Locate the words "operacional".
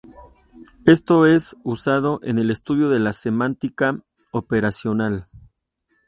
4.31-5.27